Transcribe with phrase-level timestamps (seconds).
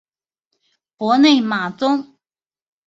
[0.97, 2.17] 博内马宗。